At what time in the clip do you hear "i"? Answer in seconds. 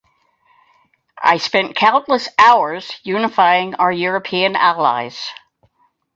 1.23-1.37